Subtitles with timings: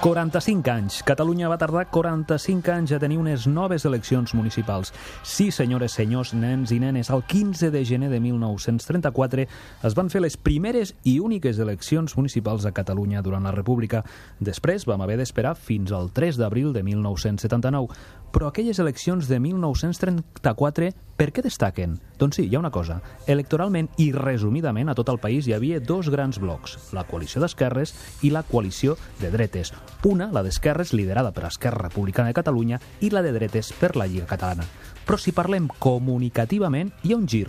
[0.00, 1.02] 45 anys.
[1.04, 4.94] Catalunya va tardar 45 anys a tenir unes noves eleccions municipals.
[5.22, 9.44] Sí, senyores, senyors, nens i nenes, el 15 de gener de 1934
[9.84, 14.00] es van fer les primeres i úniques eleccions municipals a Catalunya durant la República.
[14.40, 17.92] Després vam haver d'esperar fins al 3 d'abril de 1979.
[18.30, 20.90] Però aquelles eleccions de 1934
[21.20, 21.98] per què destaquen?
[22.16, 23.00] Doncs sí, hi ha una cosa.
[23.28, 27.92] Electoralment i resumidament a tot el país hi havia dos grans blocs, la coalició d'esquerres
[28.24, 29.74] i la coalició de dretes.
[30.08, 34.06] Una, la d'esquerres, liderada per Esquerra Republicana de Catalunya, i la de dretes per la
[34.06, 34.64] Lliga Catalana.
[35.04, 37.48] Però si parlem comunicativament, hi ha un gir.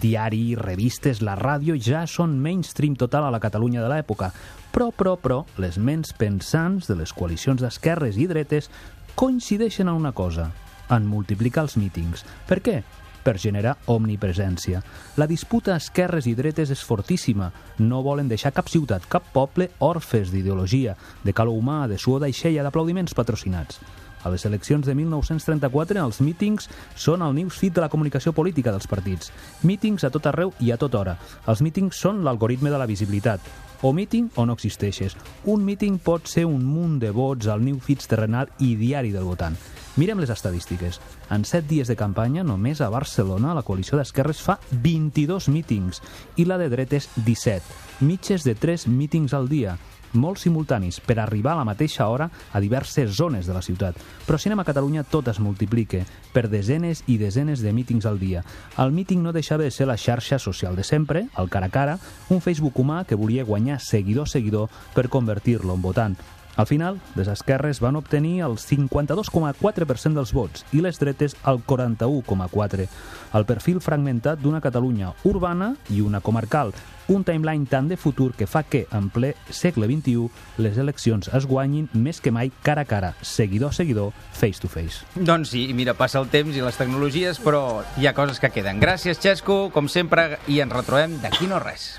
[0.00, 4.32] Diari, revistes, la ràdio ja són mainstream total a la Catalunya de l'època.
[4.74, 8.70] Però, però, però, les ments pensants de les coalicions d'esquerres i dretes
[9.14, 10.50] coincideixen en una cosa,
[10.90, 12.26] en multiplicar els mítings.
[12.48, 12.82] Per què?
[13.24, 14.82] per generar omnipresència.
[15.16, 17.50] La disputa esquerres i dretes és fortíssima.
[17.80, 22.62] No volen deixar cap ciutat, cap poble orfes d'ideologia, de calor humà, de suor d'aixella,
[22.62, 23.80] d'aplaudiments patrocinats.
[24.24, 28.88] A les eleccions de 1934, els mítings són el newsfeed de la comunicació política dels
[28.88, 29.30] partits.
[29.62, 31.18] Mítings a tot arreu i a tota hora.
[31.46, 33.40] Els mítings són l'algoritme de la visibilitat.
[33.84, 35.14] O míting o no existeixes.
[35.44, 39.60] Un míting pot ser un munt de vots al newsfeed terrenal i diari del votant.
[39.96, 41.00] Mirem les estadístiques.
[41.30, 46.02] En 7 dies de campanya, només a Barcelona, la coalició d'esquerres fa 22 mítings
[46.34, 47.62] i la de dretes 17,
[48.02, 49.76] mitges de 3 mítings al dia,
[50.14, 53.94] molt simultanis per arribar a la mateixa hora a diverses zones de la ciutat.
[54.26, 56.02] Però si anem a Catalunya tot es multiplica
[56.34, 58.42] per desenes i desenes de mítings al dia.
[58.78, 61.98] El míting no deixava de ser la xarxa social de sempre, el cara a cara,
[62.30, 66.18] un Facebook humà que volia guanyar seguidor-seguidor per convertir-lo en votant.
[66.56, 72.88] Al final, les esquerres van obtenir el 52,4% dels vots i les dretes el 41,4%.
[73.34, 76.70] El perfil fragmentat d'una Catalunya urbana i una comarcal,
[77.08, 80.28] un timeline tant de futur que fa que, en ple segle XXI,
[80.62, 84.70] les eleccions es guanyin més que mai cara a cara, seguidor a seguidor, face to
[84.70, 85.02] face.
[85.16, 88.80] Doncs sí, mira, passa el temps i les tecnologies, però hi ha coses que queden.
[88.80, 91.94] Gràcies, Xesco, com sempre, i ens retrobem d'aquí no res.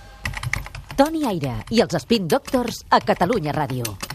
[0.95, 3.97] Toni Aire i els Spin Doctors a Catalunya Ràdio.